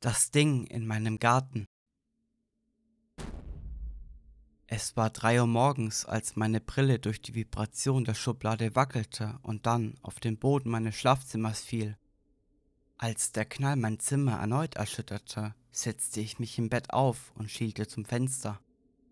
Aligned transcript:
Das 0.00 0.30
Ding 0.30 0.64
in 0.66 0.86
meinem 0.86 1.18
Garten. 1.18 1.66
Es 4.68 4.96
war 4.96 5.10
drei 5.10 5.40
Uhr 5.40 5.48
morgens, 5.48 6.04
als 6.04 6.36
meine 6.36 6.60
Brille 6.60 7.00
durch 7.00 7.20
die 7.20 7.34
Vibration 7.34 8.04
der 8.04 8.14
Schublade 8.14 8.76
wackelte 8.76 9.40
und 9.42 9.66
dann 9.66 9.98
auf 10.02 10.20
den 10.20 10.38
Boden 10.38 10.70
meines 10.70 10.94
Schlafzimmers 10.94 11.62
fiel. 11.62 11.98
Als 12.96 13.32
der 13.32 13.44
Knall 13.44 13.74
mein 13.74 13.98
Zimmer 13.98 14.38
erneut 14.38 14.76
erschütterte, 14.76 15.56
setzte 15.72 16.20
ich 16.20 16.38
mich 16.38 16.58
im 16.58 16.68
Bett 16.68 16.90
auf 16.90 17.32
und 17.34 17.50
schielte 17.50 17.88
zum 17.88 18.04
Fenster. 18.04 18.60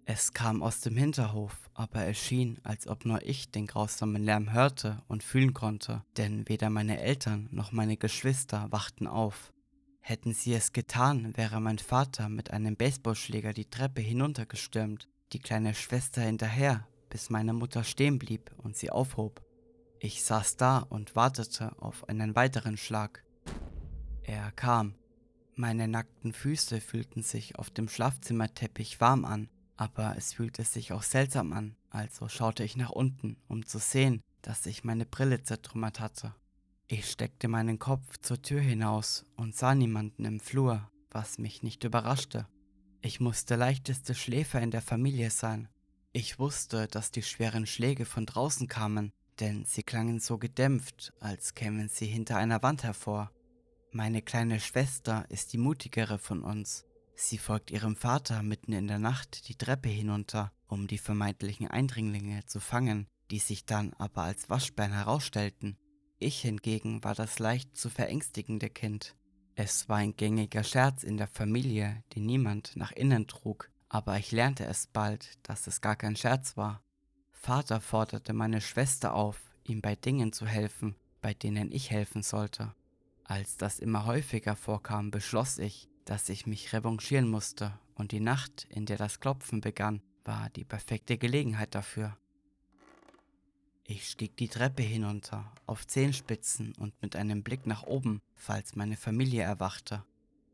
Es 0.05 0.35
kam 0.35 0.63
aus 0.63 0.83
dem 0.83 0.97
Hinterhof, 0.97 1.69
aber 1.75 2.07
es 2.07 2.17
schien, 2.17 2.61
als 2.63 2.87
ob 2.87 3.07
nur 3.07 3.27
ich 3.27 3.51
den 3.51 3.67
grausamen 3.67 4.23
Lärm 4.23 4.53
hörte 4.53 5.03
und 5.09 5.25
fühlen 5.25 5.53
konnte, 5.53 6.05
denn 6.17 6.49
weder 6.49 6.71
meine 6.71 7.01
Eltern 7.01 7.49
noch 7.51 7.73
meine 7.73 7.97
Geschwister 7.97 8.71
wachten 8.71 9.09
auf. 9.09 9.53
Hätten 10.09 10.35
sie 10.35 10.55
es 10.55 10.73
getan, 10.73 11.37
wäre 11.37 11.61
mein 11.61 11.81
Vater 11.81 12.29
mit 12.29 12.53
einem 12.53 12.77
Baseballschläger 12.77 13.53
die 13.53 13.69
Treppe 13.69 14.01
hinuntergestürmt, 14.01 15.09
die 15.33 15.41
kleine 15.41 15.75
Schwester 15.75 16.23
hinterher, 16.23 16.87
bis 17.11 17.29
meine 17.29 17.53
Mutter 17.53 17.83
stehen 17.83 18.21
blieb 18.21 18.53
und 18.57 18.77
sie 18.77 18.91
aufhob. 18.91 19.43
Ich 19.99 20.23
saß 20.23 20.59
da 20.59 20.79
und 20.79 21.17
wartete 21.17 21.75
auf 21.83 22.09
einen 22.09 22.37
weiteren 22.37 22.77
Schlag. 22.77 23.25
Er 24.23 24.53
kam. 24.53 24.95
Meine 25.57 25.89
nackten 25.89 26.33
Füße 26.33 26.81
fühlten 26.81 27.25
sich 27.25 27.59
auf 27.59 27.71
dem 27.71 27.89
Schlafzimmerteppich 27.89 29.01
warm 29.01 29.25
an, 29.25 29.49
aber 29.77 30.15
es 30.17 30.35
fühlte 30.35 30.63
sich 30.63 30.93
auch 30.93 31.03
seltsam 31.03 31.53
an, 31.53 31.75
also 31.91 32.29
schaute 32.29 32.63
ich 32.63 32.77
nach 32.77 32.91
unten, 32.91 33.39
um 33.49 33.67
zu 33.67 33.81
sehen, 33.81 34.23
dass 34.41 34.67
ich 34.67 34.85
meine 34.85 35.05
Brille 35.05 35.43
zertrümmert 35.43 35.99
hatte. 35.99 36.33
Ich 36.89 37.11
steckte 37.11 37.49
meinen 37.49 37.81
Kopf 37.81 38.19
zur 38.19 38.41
Tür 38.41 38.61
hinaus 38.61 39.25
und 39.37 39.57
sah 39.57 39.75
niemanden 39.75 40.25
im 40.25 40.39
Flur, 40.39 40.89
was 41.11 41.39
mich 41.39 41.65
nicht 41.65 41.83
überraschte. 41.83 42.47
Ich 43.01 43.19
musste 43.19 43.57
leichteste 43.57 44.15
Schläfer 44.15 44.61
in 44.61 44.71
der 44.71 44.83
Familie 44.83 45.31
sein. 45.31 45.69
Ich 46.13 46.39
wusste, 46.39 46.87
dass 46.87 47.11
die 47.11 47.23
schweren 47.23 47.67
Schläge 47.67 48.05
von 48.05 48.25
draußen 48.25 48.69
kamen, 48.69 49.13
denn 49.41 49.65
sie 49.65 49.83
klangen 49.83 50.21
so 50.21 50.39
gedämpft, 50.39 51.13
als 51.19 51.55
kämen 51.55 51.89
sie 51.89 52.07
hinter 52.07 52.37
einer 52.37 52.63
Wand 52.63 52.85
hervor. 52.85 53.33
Meine 53.91 54.23
kleine 54.23 54.61
Schwester 54.61 55.25
ist 55.29 55.53
die 55.53 55.59
mutigere 55.59 56.19
von 56.19 56.43
uns. 56.43 56.85
Sie 57.17 57.39
folgt 57.39 57.73
ihrem 57.73 57.97
Vater 57.97 58.45
mitten 58.45 58.73
in 58.73 58.87
der 58.87 59.01
Nacht 59.01 59.49
die 59.49 59.57
Treppe 59.57 59.89
hinunter, 59.89 60.53
um 60.69 60.87
die 60.87 60.99
vermeintlichen 60.99 61.67
Eindringlinge 61.67 62.47
zu 62.47 62.61
fangen, 62.61 63.09
die 63.33 63.41
sich 63.41 63.65
dann 63.65 63.93
aber 63.95 64.23
als 64.23 64.49
Waschbären 64.49 64.93
herausstellten. 64.93 65.77
Ich 66.19 66.41
hingegen 66.41 67.05
war 67.05 67.15
das 67.15 67.39
leicht 67.39 67.77
zu 67.77 67.91
verängstigende 67.91 68.71
Kind. 68.71 69.15
Es 69.55 69.89
war 69.89 69.99
ein 69.99 70.17
gängiger 70.17 70.65
Scherz 70.65 71.03
in 71.03 71.19
der 71.19 71.27
Familie, 71.27 72.03
den 72.15 72.25
niemand 72.25 72.75
nach 72.75 72.93
innen 72.93 73.27
trug, 73.27 73.71
aber 73.89 74.19
ich 74.19 74.33
lernte 74.33 74.65
es 74.65 74.87
bald, 74.87 75.39
dass 75.43 75.67
es 75.67 75.81
gar 75.81 75.97
kein 75.97 76.17
Scherz 76.17 76.57
war. 76.57 76.83
Vater 77.33 77.81
forderte 77.81 78.33
meine 78.33 78.61
Schwester 78.61 79.15
auf, 79.15 79.41
ihm 79.65 79.83
bei 79.83 79.95
Dingen 79.95 80.33
zu 80.33 80.47
helfen, 80.47 80.97
bei 81.21 81.35
denen 81.35 81.71
ich 81.71 81.91
helfen 81.91 82.23
sollte. 82.23 82.75
Als 83.25 83.57
das 83.57 83.79
immer 83.79 84.07
häufiger 84.07 84.57
vorkam, 84.57 85.11
beschloss 85.11 85.59
ich, 85.59 85.89
dass 86.05 86.29
ich 86.29 86.47
mich 86.47 86.73
revanchieren 86.73 87.29
musste, 87.29 87.79
und 87.95 88.13
die 88.13 88.21
Nacht, 88.21 88.67
in 88.71 88.87
der 88.87 88.97
das 88.97 89.21
Klopfen 89.21 89.61
begann, 89.61 90.03
war 90.25 90.51
die 90.51 90.65
perfekte 90.65 91.19
Gelegenheit 91.19 91.75
dafür. 91.75 92.17
Ich 93.89 94.09
stieg 94.09 94.37
die 94.37 94.49
Treppe 94.49 94.83
hinunter, 94.83 95.53
auf 95.65 95.87
Zehenspitzen 95.87 96.75
und 96.75 97.01
mit 97.03 97.15
einem 97.15 97.45
Blick 97.45 97.67
nach 97.67 97.85
oben, 97.85 98.21
falls 98.35 98.75
meine 98.75 98.97
Familie 98.97 99.43
erwachte. 99.43 100.05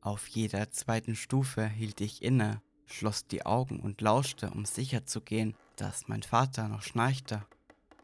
Auf 0.02 0.26
jeder 0.26 0.70
zweiten 0.70 1.16
Stufe 1.16 1.66
hielt 1.66 2.02
ich 2.02 2.22
inne, 2.22 2.60
schloss 2.84 3.26
die 3.26 3.46
Augen 3.46 3.80
und 3.80 4.02
lauschte, 4.02 4.50
um 4.50 4.66
sicher 4.66 5.06
zu 5.06 5.22
gehen, 5.22 5.54
dass 5.76 6.08
mein 6.08 6.22
Vater 6.22 6.68
noch 6.68 6.82
schnarchte. 6.82 7.46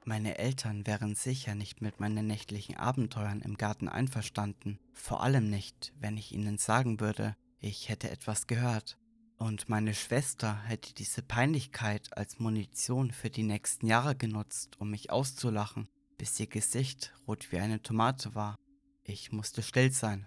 Meine 0.06 0.39
Eltern 0.39 0.87
wären 0.87 1.15
sicher 1.15 1.55
nicht 1.55 1.83
mit 1.83 2.00
meinen 2.00 2.27
nächtlichen 2.27 2.78
Abenteuern 2.78 3.43
im 3.43 3.59
Garten 3.59 3.89
einverstanden, 3.89 4.78
vor 4.95 5.22
allem 5.22 5.50
nicht, 5.50 5.93
wenn 6.00 6.16
ich 6.16 6.33
ihnen 6.33 6.56
sagen 6.56 7.00
würde, 7.00 7.37
ich 7.60 7.91
hätte 7.91 8.10
etwas 8.10 8.47
gehört. 8.47 8.97
Und 9.38 9.69
meine 9.69 9.94
Schwester 9.94 10.62
hätte 10.65 10.93
diese 10.94 11.22
Peinlichkeit 11.22 12.16
als 12.16 12.41
Munition 12.41 13.12
für 13.12 13.31
die 13.31 13.44
nächsten 13.44 13.87
Jahre 13.87 14.16
genutzt, 14.16 14.76
um 14.81 14.91
mich 14.91 15.10
auszulachen, 15.10 15.88
bis 16.19 16.38
ihr 16.41 16.49
Gesicht 16.49 17.15
rot 17.26 17.53
wie 17.53 17.59
eine 17.59 17.81
Tomate 17.81 18.34
war. 18.34 18.56
Ich 19.04 19.31
musste 19.31 19.62
still 19.62 19.93
sein. 19.93 20.27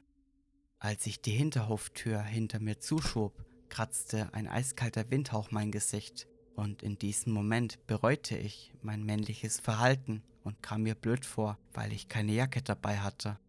Als 0.79 1.05
ich 1.05 1.21
die 1.21 1.31
Hinterhoftür 1.31 2.21
hinter 2.21 2.59
mir 2.59 2.79
zuschob, 2.79 3.45
kratzte 3.69 4.33
ein 4.33 4.47
eiskalter 4.47 5.11
Windhauch 5.11 5.51
mein 5.51 5.71
Gesicht, 5.71 6.27
und 6.55 6.81
in 6.81 6.97
diesem 6.97 7.33
Moment 7.33 7.85
bereute 7.87 8.37
ich 8.37 8.73
mein 8.81 9.03
männliches 9.03 9.59
Verhalten 9.59 10.23
und 10.43 10.61
kam 10.61 10.83
mir 10.83 10.95
blöd 10.95 11.25
vor, 11.25 11.57
weil 11.73 11.91
ich 11.93 12.07
keine 12.07 12.33
Jacke 12.33 12.61
dabei 12.61 12.99
hatte. 12.99 13.39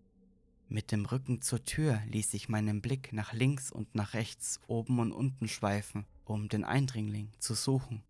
Mit 0.72 0.90
dem 0.90 1.04
Rücken 1.04 1.42
zur 1.42 1.66
Tür 1.66 2.00
ließ 2.06 2.32
ich 2.32 2.48
meinen 2.48 2.80
Blick 2.80 3.12
nach 3.12 3.34
links 3.34 3.70
und 3.70 3.94
nach 3.94 4.14
rechts, 4.14 4.58
oben 4.68 5.00
und 5.00 5.12
unten 5.12 5.46
schweifen, 5.46 6.06
um 6.24 6.48
den 6.48 6.64
Eindringling 6.64 7.30
zu 7.40 7.52
suchen. 7.52 8.02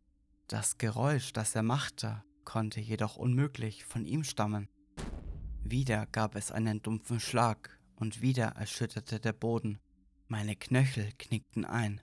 Das 0.46 0.78
Geräusch, 0.78 1.32
das 1.32 1.56
er 1.56 1.64
machte, 1.64 2.22
konnte 2.44 2.80
jedoch 2.80 3.16
unmöglich 3.16 3.84
von 3.84 4.06
ihm 4.06 4.22
stammen. 4.22 4.68
Wieder 5.64 6.06
gab 6.06 6.36
es 6.36 6.52
einen 6.52 6.80
dumpfen 6.80 7.18
Schlag 7.18 7.80
und 7.96 8.22
wieder 8.22 8.50
erschütterte 8.50 9.18
der 9.18 9.32
Boden. 9.32 9.80
Meine 10.28 10.54
Knöchel 10.54 11.10
knickten 11.18 11.64
ein. 11.64 12.00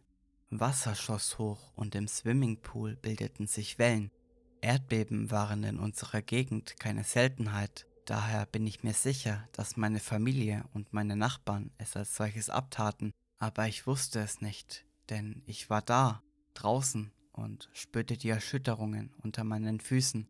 Wasser 0.50 0.94
schoss 0.94 1.38
hoch 1.38 1.72
und 1.78 1.96
im 1.96 2.10
Swimmingpool 2.10 2.98
bildeten 2.98 3.48
sich 3.48 3.80
Wellen. 3.80 4.12
Erdbeben 4.60 5.32
waren 5.32 5.64
in 5.64 5.80
unserer 5.80 6.22
Gegend 6.22 6.78
keine 6.82 7.06
Seltenheit, 7.06 7.86
Daher 8.10 8.48
bin 8.48 8.66
ich 8.66 8.82
mir 8.82 8.96
sicher, 8.96 9.48
dass 9.52 9.78
meine 9.78 10.00
Familie 10.00 10.64
und 10.74 10.94
meine 10.94 11.16
Nachbarn 11.16 11.70
es 11.78 11.96
als 11.96 12.16
solches 12.16 12.50
abtaten, 12.50 13.12
aber 13.38 13.68
ich 13.68 13.86
wusste 13.86 14.20
es 14.20 14.42
nicht, 14.42 14.84
denn 15.12 15.44
ich 15.46 15.70
war 15.70 15.84
da, 15.84 16.24
draußen 16.56 17.12
und 17.34 17.70
spürte 17.72 18.18
die 18.18 18.30
Erschütterungen 18.30 19.14
unter 19.22 19.44
meinen 19.44 19.80
Füßen. 19.80 20.28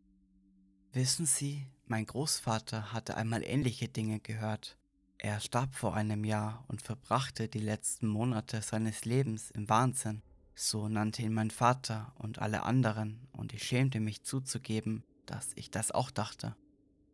Wissen 0.92 1.24
Sie, 1.24 1.68
mein 1.86 2.04
Großvater 2.04 2.92
hatte 2.92 3.16
einmal 3.16 3.42
ähnliche 3.42 3.88
Dinge 3.88 4.20
gehört. 4.20 4.76
Er 5.16 5.40
starb 5.40 5.74
vor 5.74 5.94
einem 5.96 6.26
Jahr 6.26 6.66
und 6.68 6.82
verbrachte 6.82 7.48
die 7.48 7.60
letzten 7.60 8.08
Monate 8.08 8.60
seines 8.60 9.06
Lebens 9.06 9.50
im 9.52 9.70
Wahnsinn. 9.70 10.20
So 10.54 10.90
nannte 10.90 11.22
ihn 11.22 11.32
mein 11.32 11.50
Vater 11.50 12.12
und 12.18 12.40
alle 12.40 12.62
anderen, 12.62 13.26
und 13.32 13.54
ich 13.54 13.62
schämte 13.62 14.00
mich 14.00 14.22
zuzugeben, 14.22 15.02
dass 15.24 15.52
ich 15.54 15.70
das 15.70 15.92
auch 15.92 16.10
dachte. 16.10 16.54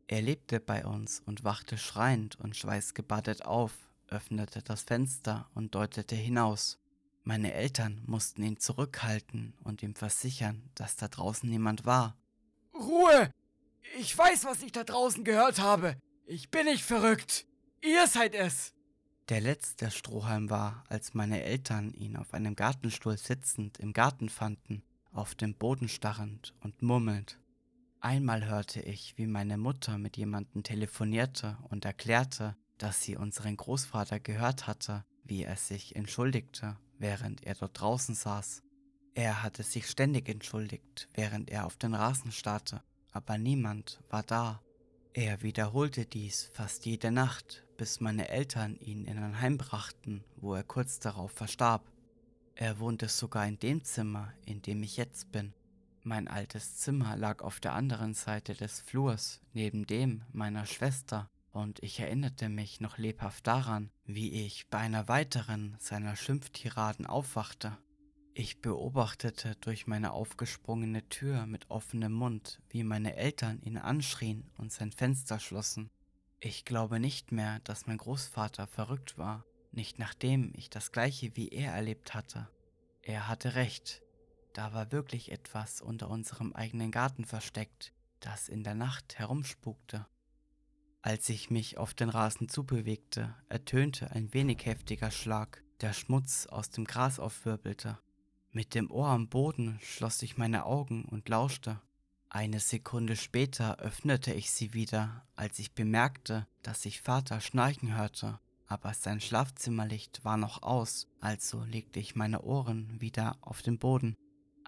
Er 0.09 0.23
lebte 0.23 0.61
bei 0.61 0.87
uns 0.87 1.21
und 1.27 1.43
wachte 1.43 1.79
schreiend 1.79 2.39
und 2.39 2.57
schweißgebadet 2.57 3.45
auf, 3.45 3.73
öffnete 4.09 4.63
das 4.63 4.83
Fenster 4.83 5.51
und 5.55 5.75
deutete 5.75 6.15
hinaus. 6.15 6.79
Meine 7.25 7.53
Eltern 7.53 8.03
mussten 8.07 8.45
ihn 8.45 8.61
zurückhalten 8.61 9.55
und 9.65 9.83
ihm 9.83 9.97
versichern, 9.97 10.71
dass 10.77 10.95
da 10.95 11.09
draußen 11.09 11.51
niemand 11.51 11.85
war. 11.85 12.17
Ruhe! 12.73 13.31
Ich 13.99 14.17
weiß, 14.17 14.45
was 14.45 14.63
ich 14.63 14.71
da 14.71 14.85
draußen 14.85 15.25
gehört 15.25 15.61
habe. 15.61 15.97
Ich 16.27 16.51
bin 16.51 16.67
nicht 16.67 16.85
verrückt. 16.85 17.47
Ihr 17.83 18.07
seid 18.07 18.35
es. 18.35 18.75
Der 19.29 19.41
letzte 19.41 19.91
Strohhalm 19.91 20.51
war, 20.51 20.85
als 20.89 21.15
meine 21.15 21.43
Eltern 21.43 21.93
ihn 21.95 22.17
auf 22.17 22.33
einem 22.33 22.55
Gartenstuhl 22.55 23.19
sitzend 23.19 23.79
im 23.79 23.93
Garten 23.93 24.29
fanden, 24.29 24.85
auf 25.11 25.35
dem 25.35 25.55
Boden 25.55 25.89
starrend 25.89 26.55
und 26.61 26.81
murmelnd. 26.81 27.41
Einmal 28.01 28.47
hörte 28.47 28.81
ich, 28.81 29.17
wie 29.17 29.27
meine 29.27 29.57
Mutter 29.57 29.99
mit 29.99 30.17
jemandem 30.17 30.63
telefonierte 30.63 31.57
und 31.71 31.85
erklärte, 31.85 32.57
dass 32.79 33.03
sie 33.03 33.17
unseren 33.17 33.57
Großvater 33.57 34.21
gehört 34.21 34.67
hatte, 34.67 35.05
wie 35.25 35.43
er 35.43 35.57
sich 35.57 35.97
entschuldigte, 35.97 36.77
während 36.99 37.45
er 37.45 37.55
dort 37.55 37.81
draußen 37.81 38.15
saß. 38.15 38.63
Er 39.15 39.43
hatte 39.43 39.63
sich 39.63 39.89
ständig 39.89 40.29
entschuldigt, 40.29 41.09
während 41.15 41.51
er 41.51 41.65
auf 41.65 41.77
den 41.77 41.95
Rasen 41.95 42.33
starrte, 42.33 42.83
aber 43.13 43.39
niemand 43.39 44.03
war 44.11 44.23
da. 44.23 44.61
Er 45.15 45.43
wiederholte 45.43 46.05
dies 46.05 46.51
fast 46.53 46.85
jede 46.85 47.11
Nacht, 47.11 47.65
bis 47.79 48.01
meine 48.01 48.29
Eltern 48.29 48.77
ihn 48.77 49.07
in 49.07 49.17
ein 49.17 49.41
Heim 49.41 49.57
brachten, 49.57 50.23
wo 50.37 50.55
er 50.55 50.63
kurz 50.63 51.01
darauf 51.01 51.33
verstarb. 51.33 51.91
Er 52.55 52.79
wohnte 52.79 53.09
sogar 53.09 53.47
in 53.47 53.59
dem 53.59 53.83
Zimmer, 53.85 54.33
in 54.45 54.61
dem 54.61 54.83
ich 54.83 54.99
jetzt 54.99 55.33
bin. 55.33 55.55
Mein 56.09 56.29
altes 56.29 56.77
Zimmer 56.77 57.17
lag 57.17 57.43
auf 57.43 57.59
der 57.59 57.73
anderen 57.73 58.15
Seite 58.15 58.55
des 58.55 58.81
Flurs, 58.81 59.41
neben 59.55 59.89
dem 59.89 60.23
meiner 60.33 60.65
Schwester, 60.65 61.29
und 61.51 61.83
ich 61.83 61.99
erinnerte 61.99 62.49
mich 62.49 62.81
noch 62.81 62.97
lebhaft 62.97 63.45
daran, 63.49 63.91
wie 64.05 64.47
ich 64.47 64.69
bei 64.69 64.79
einer 64.79 65.09
weiteren 65.09 65.75
seiner 65.81 66.15
Schimpftiraden 66.15 67.07
aufwachte. 67.07 67.77
Ich 68.35 68.63
beobachtete 68.63 69.57
durch 69.61 69.89
meine 69.89 70.13
aufgesprungene 70.13 71.09
Tür 71.09 71.45
mit 71.47 71.73
offenem 71.73 72.13
Mund, 72.13 72.61
wie 72.69 72.85
meine 72.85 73.17
Eltern 73.17 73.61
ihn 73.63 73.77
anschrien 73.77 74.49
und 74.59 74.71
sein 74.71 74.93
Fenster 74.93 75.41
schlossen. 75.41 75.91
Ich 76.39 76.65
glaube 76.65 77.01
nicht 77.01 77.33
mehr, 77.33 77.59
dass 77.65 77.89
mein 77.89 77.99
Großvater 77.99 78.69
verrückt 78.69 79.19
war, 79.19 79.45
nicht 79.73 79.99
nachdem 79.99 80.53
ich 80.55 80.71
das 80.71 80.93
gleiche 80.93 81.35
wie 81.35 81.49
er 81.49 81.73
erlebt 81.73 82.15
hatte. 82.15 82.49
Er 83.03 83.27
hatte 83.27 83.57
recht, 83.57 84.03
da 84.57 84.73
war 84.73 84.91
wirklich 84.91 85.31
etwas 85.33 85.83
unter 85.83 86.09
unserem 86.09 86.55
eigenen 86.55 86.91
Garten 86.91 87.27
versteckt, 87.27 87.93
das 88.21 88.49
in 88.49 88.65
der 88.65 88.75
Nacht 88.75 89.19
herumspukte. 89.19 90.07
Als 91.03 91.29
ich 91.29 91.51
mich 91.51 91.77
auf 91.77 91.93
den 91.93 92.09
Rasen 92.09 92.49
zubewegte, 92.49 93.35
ertönte 93.51 94.13
ein 94.13 94.33
wenig 94.33 94.65
heftiger 94.65 95.11
Schlag, 95.11 95.63
der 95.83 95.93
Schmutz 95.93 96.47
aus 96.47 96.71
dem 96.71 96.87
Gras 96.87 97.21
aufwirbelte. 97.21 97.99
Mit 98.51 98.75
dem 98.75 98.91
Ohr 98.91 99.09
am 99.09 99.29
Boden 99.29 99.79
schloss 99.83 100.23
ich 100.23 100.39
meine 100.39 100.65
Augen 100.65 101.05
und 101.05 101.29
lauschte. 101.29 101.83
Eine 102.31 102.59
Sekunde 102.59 103.17
später 103.17 103.79
öffnete 103.79 104.33
ich 104.33 104.51
sie 104.51 104.73
wieder, 104.73 105.27
als 105.35 105.59
ich 105.59 105.75
bemerkte, 105.75 106.47
dass 106.63 106.87
ich 106.87 107.03
Vater 107.03 107.43
schnarchen 107.43 107.95
hörte, 107.95 108.41
aber 108.67 108.95
sein 108.95 109.21
Schlafzimmerlicht 109.21 110.25
war 110.25 110.39
noch 110.39 110.63
aus, 110.63 111.09
also 111.21 111.63
legte 111.65 112.01
ich 112.01 112.17
meine 112.17 112.41
Ohren 112.41 112.99
wieder 113.03 113.37
auf 113.43 113.61
den 113.61 113.79
Boden. 113.79 114.17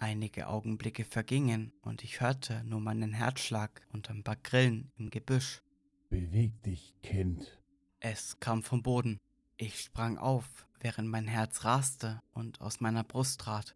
Einige 0.01 0.47
Augenblicke 0.47 1.05
vergingen 1.05 1.73
und 1.83 2.05
ich 2.05 2.21
hörte 2.21 2.63
nur 2.63 2.79
meinen 2.79 3.13
Herzschlag 3.13 3.85
und 3.93 4.09
ein 4.11 4.23
paar 4.23 4.37
Grillen 4.37 4.93
im 4.97 5.11
Gebüsch. 5.11 5.61
Beweg 6.09 6.63
dich, 6.63 6.95
Kind. 7.03 7.59
Es 7.99 8.39
kam 8.39 8.63
vom 8.63 8.85
Boden. 8.85 9.19
Ich 9.57 9.81
sprang 9.81 10.17
auf, 10.17 10.69
während 10.79 11.09
mein 11.09 11.27
Herz 11.27 11.65
raste 11.65 12.23
und 12.33 12.61
aus 12.61 12.79
meiner 12.81 13.03
Brust 13.03 13.41
trat. 13.41 13.75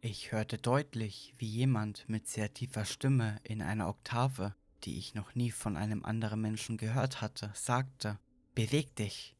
Ich 0.00 0.30
hörte 0.30 0.58
deutlich, 0.58 1.34
wie 1.38 1.48
jemand 1.48 2.08
mit 2.08 2.28
sehr 2.28 2.54
tiefer 2.54 2.84
Stimme 2.84 3.40
in 3.42 3.60
einer 3.60 3.88
Oktave, 3.88 4.54
die 4.84 4.96
ich 4.96 5.16
noch 5.16 5.34
nie 5.34 5.50
von 5.50 5.76
einem 5.76 6.04
anderen 6.04 6.40
Menschen 6.40 6.76
gehört 6.76 7.20
hatte, 7.20 7.50
sagte, 7.52 8.20
Beweg 8.54 8.94
dich. 8.94 9.33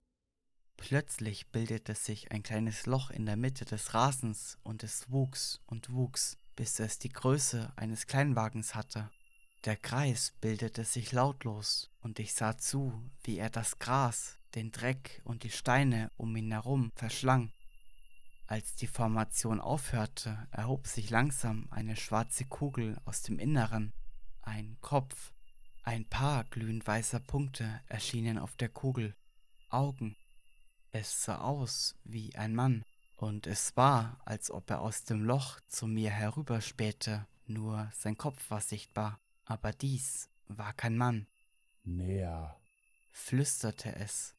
Plötzlich 0.76 1.48
bildete 1.48 1.94
sich 1.94 2.30
ein 2.32 2.42
kleines 2.42 2.86
Loch 2.86 3.10
in 3.10 3.26
der 3.26 3.36
Mitte 3.36 3.64
des 3.64 3.94
Rasens 3.94 4.58
und 4.62 4.82
es 4.82 5.10
wuchs 5.10 5.60
und 5.66 5.92
wuchs, 5.92 6.38
bis 6.56 6.78
es 6.80 6.98
die 6.98 7.08
Größe 7.08 7.72
eines 7.76 8.06
Kleinwagens 8.06 8.74
hatte. 8.74 9.10
Der 9.64 9.76
Kreis 9.76 10.34
bildete 10.40 10.84
sich 10.84 11.12
lautlos 11.12 11.90
und 12.00 12.18
ich 12.18 12.34
sah 12.34 12.58
zu, 12.58 13.02
wie 13.22 13.38
er 13.38 13.48
das 13.48 13.78
Gras, 13.78 14.38
den 14.54 14.72
Dreck 14.72 15.22
und 15.24 15.42
die 15.42 15.50
Steine 15.50 16.10
um 16.16 16.36
ihn 16.36 16.50
herum 16.50 16.92
verschlang. 16.96 17.50
Als 18.46 18.74
die 18.74 18.86
Formation 18.86 19.60
aufhörte, 19.60 20.46
erhob 20.50 20.86
sich 20.86 21.08
langsam 21.08 21.66
eine 21.70 21.96
schwarze 21.96 22.44
Kugel 22.44 22.98
aus 23.06 23.22
dem 23.22 23.38
Inneren, 23.38 23.94
ein 24.42 24.76
Kopf. 24.82 25.32
Ein 25.82 26.04
paar 26.04 26.44
glühend 26.44 26.86
weißer 26.86 27.20
Punkte 27.20 27.80
erschienen 27.88 28.38
auf 28.38 28.56
der 28.56 28.68
Kugel, 28.68 29.16
Augen, 29.70 30.14
es 30.94 31.24
sah 31.24 31.38
aus 31.38 31.96
wie 32.04 32.34
ein 32.36 32.54
Mann, 32.54 32.84
und 33.16 33.46
es 33.46 33.76
war, 33.76 34.20
als 34.24 34.50
ob 34.50 34.70
er 34.70 34.80
aus 34.80 35.04
dem 35.04 35.24
Loch 35.24 35.60
zu 35.66 35.86
mir 35.86 36.10
herüberspähte, 36.10 37.26
nur 37.46 37.90
sein 37.94 38.16
Kopf 38.16 38.50
war 38.50 38.60
sichtbar, 38.60 39.18
aber 39.44 39.72
dies 39.72 40.30
war 40.46 40.72
kein 40.72 40.96
Mann. 40.96 41.26
Näher, 41.82 42.56
flüsterte 43.12 43.94
es. 43.96 44.34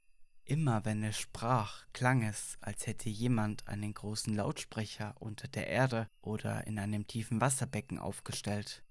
Immer 0.46 0.86
wenn 0.86 1.04
es 1.04 1.18
sprach, 1.18 1.86
klang 1.92 2.24
es, 2.24 2.58
als 2.62 2.88
hätte 2.88 3.10
jemand 3.10 3.68
einen 3.68 3.94
großen 3.94 4.34
Lautsprecher 4.34 5.16
unter 5.20 5.48
der 5.48 5.68
Erde 5.68 6.08
oder 6.22 6.68
in 6.68 6.80
einem 6.80 7.08
tiefen 7.08 7.42
Wasserbecken 7.42 7.98
aufgestellt. 7.98 8.84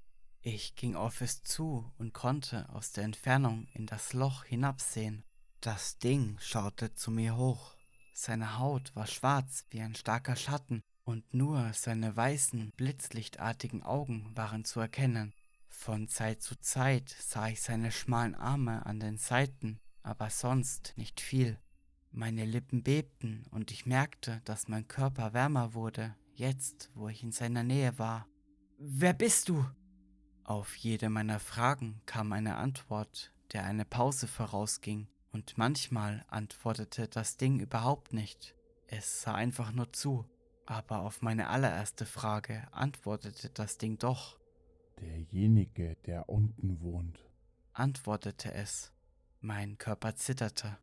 Ich 0.43 0.75
ging 0.75 0.97
auf 0.97 1.21
es 1.21 1.43
zu 1.43 1.91
und 1.97 2.13
konnte 2.13 2.69
aus 2.71 2.93
der 2.93 3.05
Entfernung 3.05 3.69
in 3.73 3.87
das 3.87 4.13
Loch 4.13 4.45
hinabsehen. 4.45 5.25
Das 5.65 5.97
Ding 5.97 6.37
schaute 6.41 6.95
zu 6.95 7.11
mir 7.11 7.39
hoch. 7.39 7.75
Seine 8.13 8.59
Haut 8.59 8.95
war 8.95 9.07
schwarz 9.07 9.65
wie 9.71 9.81
ein 9.81 9.95
starker 9.95 10.37
Schatten, 10.37 10.83
und 11.05 11.33
nur 11.33 11.73
seine 11.73 12.15
weißen, 12.15 12.71
blitzlichtartigen 12.77 13.83
Augen 13.83 14.31
waren 14.35 14.67
zu 14.67 14.81
erkennen. 14.81 15.33
Von 15.71 16.09
Zeit 16.09 16.43
zu 16.43 16.61
Zeit 16.61 17.09
sah 17.19 17.49
ich 17.49 17.63
seine 17.63 17.93
schmalen 17.93 18.35
Arme 18.35 18.85
an 18.85 19.01
den 19.01 19.17
Seiten, 19.17 19.81
aber 20.03 20.29
sonst 20.29 20.93
nicht 20.97 21.23
viel. 21.23 21.59
Meine 22.11 22.45
Lippen 22.45 22.83
bebten 22.83 23.47
und 23.51 23.71
ich 23.71 23.87
merkte, 23.87 24.43
dass 24.45 24.69
mein 24.69 24.87
Körper 24.87 25.33
wärmer 25.33 25.73
wurde, 25.73 26.15
jetzt, 26.35 26.91
wo 26.93 27.09
ich 27.09 27.23
in 27.23 27.33
seiner 27.33 27.63
Nähe 27.63 27.99
war. 27.99 28.29
Wer 28.77 29.15
bist 29.15 29.49
du? 29.49 29.65
Auf 30.45 30.77
jede 30.77 31.09
meiner 31.09 31.41
Fragen 31.41 32.03
kam 32.05 32.35
eine 32.35 32.57
Antwort, 32.57 33.33
der 33.55 33.65
eine 33.65 33.87
Pause 33.87 34.27
vorausging. 34.27 35.09
Und 35.35 35.59
manchmal 35.59 36.25
antwortete 36.29 37.09
das 37.09 37.37
Ding 37.37 37.59
überhaupt 37.59 38.13
nicht. 38.13 38.55
Es 38.87 39.23
sah 39.23 39.35
einfach 39.35 39.73
nur 39.73 39.93
zu. 39.93 40.25
Aber 40.65 41.01
auf 41.01 41.23
meine 41.23 41.49
allererste 41.49 42.07
Frage 42.07 42.69
antwortete 42.71 43.51
das 43.51 43.77
Ding 43.77 43.99
doch. 43.99 44.39
Derjenige, 45.01 45.97
der 46.07 46.29
unten 46.29 46.81
wohnt, 46.81 47.19
antwortete 47.73 48.55
es. 48.55 48.93
Mein 49.41 49.77
Körper 49.77 50.15
zitterte. 50.15 50.79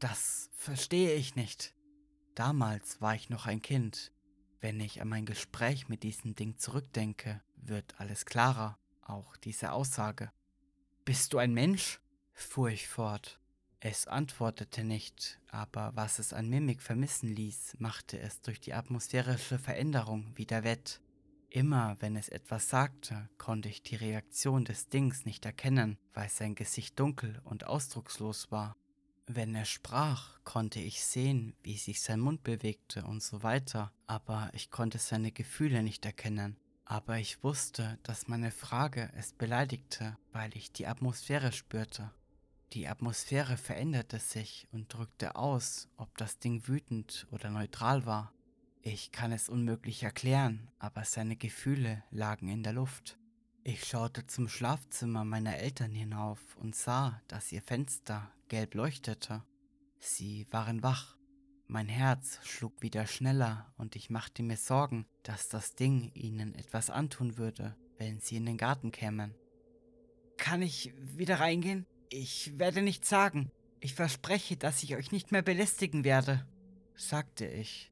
Das 0.00 0.50
verstehe 0.52 1.14
ich 1.14 1.36
nicht. 1.36 1.72
Damals 2.34 3.00
war 3.00 3.14
ich 3.14 3.30
noch 3.30 3.46
ein 3.46 3.62
Kind. 3.62 4.10
Wenn 4.60 4.80
ich 4.80 5.00
an 5.00 5.08
mein 5.08 5.26
Gespräch 5.26 5.88
mit 5.88 6.02
diesem 6.02 6.34
Ding 6.34 6.58
zurückdenke, 6.58 7.40
wird 7.54 8.00
alles 8.00 8.26
klarer, 8.26 8.80
auch 9.00 9.36
diese 9.36 9.70
Aussage. 9.70 10.32
Bist 11.04 11.32
du 11.32 11.38
ein 11.38 11.54
Mensch? 11.54 12.00
fuhr 12.34 12.68
ich 12.70 12.88
fort. 12.88 13.38
Es 13.84 14.06
antwortete 14.06 14.84
nicht, 14.84 15.40
aber 15.48 15.90
was 15.96 16.20
es 16.20 16.32
an 16.32 16.48
Mimik 16.48 16.80
vermissen 16.80 17.34
ließ, 17.34 17.74
machte 17.80 18.16
es 18.16 18.40
durch 18.40 18.60
die 18.60 18.74
atmosphärische 18.74 19.58
Veränderung 19.58 20.30
wieder 20.36 20.62
wett. 20.62 21.00
Immer 21.50 21.96
wenn 21.98 22.14
es 22.14 22.28
etwas 22.28 22.68
sagte, 22.68 23.28
konnte 23.38 23.68
ich 23.68 23.82
die 23.82 23.96
Reaktion 23.96 24.64
des 24.64 24.88
Dings 24.88 25.24
nicht 25.24 25.44
erkennen, 25.46 25.98
weil 26.14 26.28
sein 26.28 26.54
Gesicht 26.54 26.96
dunkel 27.00 27.40
und 27.42 27.66
ausdruckslos 27.66 28.52
war. 28.52 28.76
Wenn 29.26 29.52
er 29.56 29.64
sprach, 29.64 30.38
konnte 30.44 30.78
ich 30.78 31.04
sehen, 31.04 31.56
wie 31.64 31.76
sich 31.76 32.02
sein 32.02 32.20
Mund 32.20 32.44
bewegte 32.44 33.04
und 33.04 33.20
so 33.20 33.42
weiter, 33.42 33.92
aber 34.06 34.48
ich 34.52 34.70
konnte 34.70 34.98
seine 34.98 35.32
Gefühle 35.32 35.82
nicht 35.82 36.06
erkennen. 36.06 36.56
Aber 36.84 37.18
ich 37.18 37.42
wusste, 37.42 37.98
dass 38.04 38.28
meine 38.28 38.52
Frage 38.52 39.10
es 39.16 39.32
beleidigte, 39.32 40.16
weil 40.30 40.56
ich 40.56 40.70
die 40.70 40.86
Atmosphäre 40.86 41.50
spürte. 41.50 42.12
Die 42.72 42.88
Atmosphäre 42.88 43.58
veränderte 43.58 44.18
sich 44.18 44.66
und 44.72 44.94
drückte 44.94 45.36
aus, 45.36 45.90
ob 45.98 46.16
das 46.16 46.38
Ding 46.38 46.66
wütend 46.66 47.26
oder 47.30 47.50
neutral 47.50 48.06
war. 48.06 48.32
Ich 48.80 49.12
kann 49.12 49.30
es 49.30 49.50
unmöglich 49.50 50.02
erklären, 50.02 50.70
aber 50.78 51.04
seine 51.04 51.36
Gefühle 51.36 52.02
lagen 52.10 52.48
in 52.48 52.62
der 52.62 52.72
Luft. 52.72 53.18
Ich 53.62 53.84
schaute 53.84 54.26
zum 54.26 54.48
Schlafzimmer 54.48 55.22
meiner 55.24 55.58
Eltern 55.58 55.92
hinauf 55.92 56.40
und 56.56 56.74
sah, 56.74 57.20
dass 57.28 57.52
ihr 57.52 57.60
Fenster 57.60 58.32
gelb 58.48 58.74
leuchtete. 58.74 59.44
Sie 59.98 60.46
waren 60.50 60.82
wach. 60.82 61.18
Mein 61.66 61.88
Herz 61.88 62.40
schlug 62.42 62.80
wieder 62.80 63.06
schneller 63.06 63.70
und 63.76 63.96
ich 63.96 64.08
machte 64.08 64.42
mir 64.42 64.56
Sorgen, 64.56 65.06
dass 65.24 65.48
das 65.48 65.74
Ding 65.74 66.10
ihnen 66.14 66.54
etwas 66.54 66.88
antun 66.88 67.36
würde, 67.36 67.76
wenn 67.98 68.18
sie 68.20 68.36
in 68.36 68.46
den 68.46 68.56
Garten 68.56 68.92
kämen. 68.92 69.34
Kann 70.38 70.62
ich 70.62 70.94
wieder 70.98 71.38
reingehen? 71.38 71.86
Ich 72.14 72.58
werde 72.58 72.82
nichts 72.82 73.08
sagen. 73.08 73.50
Ich 73.80 73.94
verspreche, 73.94 74.58
dass 74.58 74.82
ich 74.82 74.96
euch 74.96 75.12
nicht 75.12 75.32
mehr 75.32 75.40
belästigen 75.40 76.04
werde, 76.04 76.46
sagte 76.94 77.46
ich. 77.46 77.90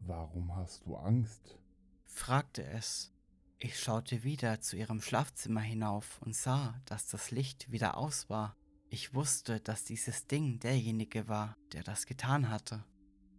Warum 0.00 0.56
hast 0.56 0.86
du 0.86 0.96
Angst? 0.96 1.58
fragte 2.06 2.64
es. 2.64 3.12
Ich 3.58 3.78
schaute 3.78 4.24
wieder 4.24 4.62
zu 4.62 4.78
ihrem 4.78 5.02
Schlafzimmer 5.02 5.60
hinauf 5.60 6.18
und 6.22 6.34
sah, 6.34 6.80
dass 6.86 7.08
das 7.08 7.30
Licht 7.30 7.70
wieder 7.70 7.98
aus 7.98 8.30
war. 8.30 8.56
Ich 8.88 9.12
wusste, 9.12 9.60
dass 9.60 9.84
dieses 9.84 10.26
Ding 10.26 10.60
derjenige 10.60 11.28
war, 11.28 11.54
der 11.74 11.82
das 11.82 12.06
getan 12.06 12.48
hatte. 12.48 12.86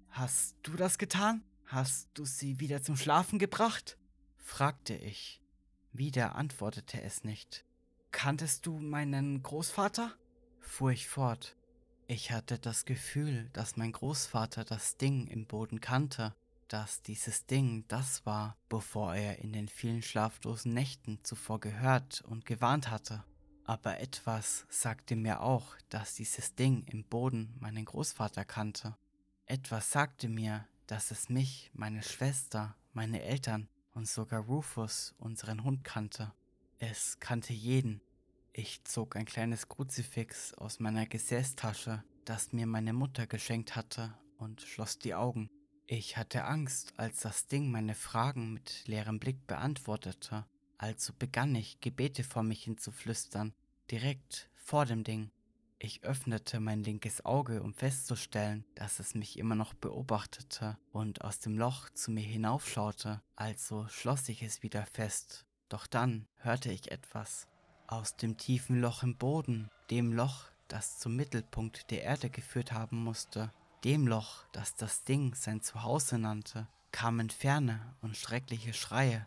Hast 0.09 0.57
du 0.61 0.73
das 0.73 0.99
getan? 0.99 1.43
Hast 1.65 2.07
du 2.13 2.23
sie 2.23 2.59
wieder 2.59 2.83
zum 2.83 2.97
Schlafen 2.97 3.39
gebracht? 3.39 3.97
fragte 4.37 4.93
ich. 4.93 5.41
Wieder 5.91 6.35
antwortete 6.35 7.01
es 7.01 7.23
nicht. 7.23 7.65
Kanntest 8.11 8.65
du 8.65 8.79
meinen 8.79 9.43
Großvater? 9.43 10.13
fuhr 10.59 10.91
ich 10.91 11.07
fort. 11.07 11.55
Ich 12.07 12.31
hatte 12.31 12.57
das 12.57 12.85
Gefühl, 12.85 13.49
dass 13.53 13.77
mein 13.77 13.91
Großvater 13.91 14.65
das 14.65 14.97
Ding 14.97 15.27
im 15.27 15.45
Boden 15.45 15.79
kannte, 15.79 16.33
dass 16.67 17.01
dieses 17.01 17.45
Ding 17.45 17.85
das 17.87 18.25
war, 18.25 18.57
bevor 18.67 19.15
er 19.15 19.39
in 19.39 19.53
den 19.53 19.67
vielen 19.67 20.01
schlaflosen 20.01 20.73
Nächten 20.73 21.19
zuvor 21.23 21.59
gehört 21.59 22.21
und 22.21 22.45
gewarnt 22.45 22.89
hatte. 22.89 23.23
Aber 23.65 23.99
etwas 23.99 24.65
sagte 24.69 25.15
mir 25.15 25.41
auch, 25.41 25.75
dass 25.89 26.15
dieses 26.15 26.55
Ding 26.55 26.83
im 26.87 27.03
Boden 27.03 27.55
meinen 27.59 27.85
Großvater 27.85 28.43
kannte. 28.43 28.97
Etwas 29.45 29.91
sagte 29.91 30.29
mir, 30.29 30.67
dass 30.87 31.11
es 31.11 31.29
mich, 31.29 31.69
meine 31.73 32.01
Schwester, 32.01 32.75
meine 32.93 33.21
Eltern 33.21 33.69
und 33.93 34.07
sogar 34.07 34.41
Rufus, 34.41 35.13
unseren 35.19 35.63
Hund, 35.63 35.83
kannte. 35.83 36.33
Es 36.81 37.19
kannte 37.19 37.51
jeden. 37.51 37.99
Ich 38.53 38.85
zog 38.85 39.17
ein 39.17 39.25
kleines 39.25 39.67
Kruzifix 39.67 40.53
aus 40.53 40.79
meiner 40.79 41.05
Gesäßtasche, 41.05 42.05
das 42.23 42.53
mir 42.53 42.67
meine 42.67 42.93
Mutter 42.93 43.27
geschenkt 43.27 43.75
hatte, 43.75 44.17
und 44.37 44.61
schloss 44.61 44.97
die 44.97 45.13
Augen. 45.13 45.49
Ich 45.87 46.15
hatte 46.15 46.45
Angst, 46.45 46.93
als 46.95 47.19
das 47.19 47.47
Ding 47.47 47.69
meine 47.69 47.95
Fragen 47.95 48.53
mit 48.53 48.87
leerem 48.87 49.19
Blick 49.19 49.45
beantwortete, 49.45 50.45
also 50.77 51.11
begann 51.19 51.53
ich, 51.53 51.81
Gebete 51.81 52.23
vor 52.23 52.43
mich 52.43 52.63
hinzuflüstern, 52.63 53.53
direkt 53.91 54.49
vor 54.55 54.85
dem 54.85 55.03
Ding. 55.03 55.31
Ich 55.79 56.05
öffnete 56.05 56.61
mein 56.61 56.81
linkes 56.81 57.25
Auge, 57.25 57.61
um 57.61 57.73
festzustellen, 57.73 58.63
dass 58.75 58.99
es 58.99 59.15
mich 59.15 59.37
immer 59.37 59.55
noch 59.55 59.73
beobachtete 59.73 60.77
und 60.93 61.25
aus 61.25 61.39
dem 61.39 61.57
Loch 61.57 61.89
zu 61.89 62.11
mir 62.11 62.23
hinaufschaute, 62.23 63.21
also 63.35 63.85
schloss 63.89 64.29
ich 64.29 64.43
es 64.43 64.63
wieder 64.63 64.85
fest. 64.85 65.45
Doch 65.69 65.87
dann 65.87 66.25
hörte 66.39 66.71
ich 66.71 66.91
etwas. 66.91 67.47
Aus 67.87 68.15
dem 68.15 68.37
tiefen 68.37 68.81
Loch 68.81 69.03
im 69.03 69.15
Boden, 69.15 69.69
dem 69.89 70.11
Loch, 70.13 70.45
das 70.67 70.99
zum 70.99 71.15
Mittelpunkt 71.15 71.89
der 71.91 72.03
Erde 72.03 72.29
geführt 72.29 72.71
haben 72.71 73.03
musste, 73.03 73.51
dem 73.83 74.07
Loch, 74.07 74.45
das 74.51 74.75
das 74.75 75.03
Ding 75.03 75.33
sein 75.35 75.61
Zuhause 75.61 76.17
nannte, 76.17 76.67
kamen 76.91 77.29
ferne 77.29 77.95
und 78.01 78.17
schreckliche 78.17 78.73
Schreie. 78.73 79.25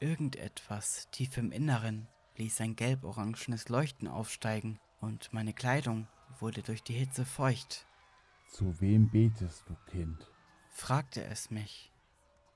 Irgendetwas 0.00 1.08
tief 1.10 1.36
im 1.36 1.50
Inneren 1.50 2.06
ließ 2.36 2.60
ein 2.60 2.76
gelb-orangenes 2.76 3.68
Leuchten 3.68 4.08
aufsteigen 4.08 4.78
und 5.00 5.32
meine 5.32 5.52
Kleidung 5.52 6.06
wurde 6.38 6.62
durch 6.62 6.82
die 6.82 6.94
Hitze 6.94 7.24
feucht. 7.24 7.86
Zu 8.52 8.80
wem 8.80 9.10
betest 9.10 9.64
du, 9.68 9.74
Kind? 9.90 10.30
fragte 10.70 11.24
es 11.24 11.50
mich. 11.50 11.92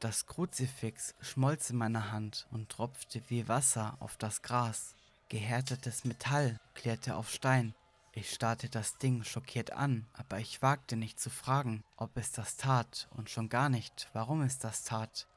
Das 0.02 0.26
Kruzifix 0.26 1.14
schmolz 1.20 1.70
in 1.70 1.76
meiner 1.76 2.10
Hand 2.10 2.48
und 2.50 2.68
tropfte 2.68 3.22
wie 3.28 3.46
Wasser 3.46 3.96
auf 4.00 4.16
das 4.16 4.42
Gras. 4.42 4.96
Gehärtetes 5.28 6.04
Metall 6.04 6.58
klärte 6.74 7.14
auf 7.14 7.30
Stein. 7.30 7.72
Ich 8.10 8.30
starrte 8.30 8.68
das 8.68 8.98
Ding 8.98 9.22
schockiert 9.22 9.72
an, 9.72 10.08
aber 10.12 10.40
ich 10.40 10.60
wagte 10.60 10.96
nicht 10.96 11.20
zu 11.20 11.30
fragen, 11.30 11.84
ob 11.96 12.16
es 12.16 12.32
das 12.32 12.56
tat 12.56 13.08
und 13.16 13.30
schon 13.30 13.48
gar 13.48 13.68
nicht, 13.68 14.08
warum 14.12 14.42
es 14.42 14.58
das 14.58 14.82
tat. 14.82 15.28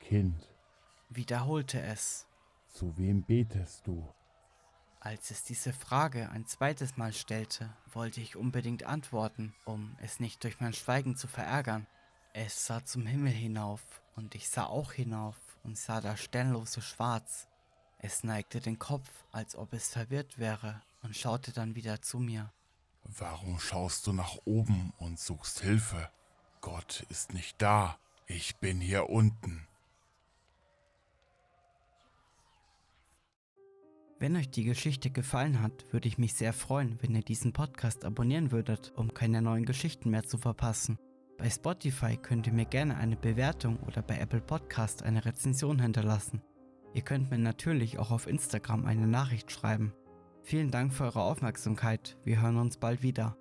Kind, 0.00 0.48
wiederholte 1.10 1.82
es. 1.82 2.26
Zu 2.68 2.96
wem 2.96 3.22
betest 3.22 3.86
du? 3.86 4.08
Als 4.98 5.30
es 5.30 5.44
diese 5.44 5.74
Frage 5.74 6.30
ein 6.30 6.46
zweites 6.46 6.96
Mal 6.96 7.12
stellte, 7.12 7.68
wollte 7.92 8.22
ich 8.22 8.34
unbedingt 8.34 8.84
antworten, 8.84 9.54
um 9.66 9.94
es 10.00 10.20
nicht 10.20 10.42
durch 10.42 10.58
mein 10.58 10.72
Schweigen 10.72 11.16
zu 11.16 11.28
verärgern. 11.28 11.86
Es 12.32 12.66
sah 12.66 12.82
zum 12.82 13.06
Himmel 13.06 13.32
hinauf, 13.32 13.82
und 14.16 14.34
ich 14.34 14.48
sah 14.48 14.64
auch 14.64 14.92
hinauf 14.92 15.36
und 15.62 15.78
sah 15.78 16.00
das 16.00 16.20
sternlose 16.20 16.82
Schwarz. 16.82 17.46
Es 17.98 18.24
neigte 18.24 18.60
den 18.60 18.78
Kopf, 18.78 19.08
als 19.30 19.54
ob 19.56 19.72
es 19.72 19.88
verwirrt 19.88 20.38
wäre, 20.38 20.82
und 21.02 21.16
schaute 21.16 21.52
dann 21.52 21.74
wieder 21.74 22.02
zu 22.02 22.18
mir. 22.18 22.52
Warum 23.04 23.60
schaust 23.60 24.06
du 24.06 24.12
nach 24.12 24.36
oben 24.44 24.92
und 24.98 25.20
suchst 25.20 25.60
Hilfe? 25.60 26.10
Gott 26.60 27.06
ist 27.08 27.32
nicht 27.32 27.62
da. 27.62 27.98
Ich 28.26 28.56
bin 28.56 28.80
hier 28.80 29.08
unten. 29.08 29.66
Wenn 34.18 34.34
euch 34.34 34.50
die 34.50 34.64
Geschichte 34.64 35.10
gefallen 35.10 35.60
hat, 35.62 35.92
würde 35.92 36.08
ich 36.08 36.16
mich 36.16 36.34
sehr 36.34 36.54
freuen, 36.54 36.98
wenn 37.02 37.14
ihr 37.14 37.22
diesen 37.22 37.52
Podcast 37.52 38.04
abonnieren 38.04 38.50
würdet, 38.50 38.92
um 38.96 39.12
keine 39.12 39.42
neuen 39.42 39.66
Geschichten 39.66 40.10
mehr 40.10 40.24
zu 40.24 40.38
verpassen. 40.38 40.98
Bei 41.38 41.50
Spotify 41.50 42.16
könnt 42.16 42.46
ihr 42.46 42.52
mir 42.52 42.64
gerne 42.64 42.96
eine 42.96 43.16
Bewertung 43.16 43.78
oder 43.86 44.02
bei 44.02 44.18
Apple 44.18 44.40
Podcast 44.40 45.02
eine 45.02 45.24
Rezension 45.24 45.80
hinterlassen. 45.80 46.42
Ihr 46.94 47.02
könnt 47.02 47.30
mir 47.30 47.38
natürlich 47.38 47.98
auch 47.98 48.10
auf 48.10 48.26
Instagram 48.26 48.86
eine 48.86 49.06
Nachricht 49.06 49.52
schreiben. 49.52 49.92
Vielen 50.42 50.70
Dank 50.70 50.94
für 50.94 51.04
eure 51.04 51.22
Aufmerksamkeit. 51.22 52.16
Wir 52.24 52.40
hören 52.40 52.56
uns 52.56 52.78
bald 52.78 53.02
wieder. 53.02 53.36